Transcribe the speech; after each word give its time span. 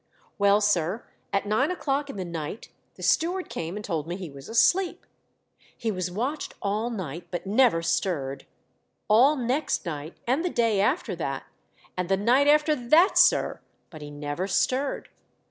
Well, 0.39 0.61
sir, 0.61 1.03
at 1.31 1.45
nine 1.45 1.69
o'clock 1.69 2.09
in 2.09 2.15
the 2.15 2.25
night 2.25 2.69
the 2.95 3.03
steward 3.03 3.49
came 3.49 3.75
and 3.75 3.85
told 3.85 4.07
me 4.07 4.15
he 4.15 4.31
was 4.31 4.49
asleep. 4.49 5.05
He 5.77 5.91
was 5.91 6.09
watched 6.09 6.55
all 6.59 6.89
night, 6.89 7.27
but 7.29 7.45
never 7.45 7.83
stirred; 7.83 8.47
all 9.07 9.35
next 9.35 9.85
night, 9.85 10.17
and 10.25 10.43
the 10.43 10.49
day 10.49 10.79
after 10.81 11.15
that, 11.17 11.43
and 11.95 12.09
the 12.09 12.17
night 12.17 12.47
after 12.47 12.75
that, 12.75 13.15
sir, 13.19 13.59
but 13.91 14.01
he 14.01 14.09
never 14.09 14.47
stirred. 14.47 15.07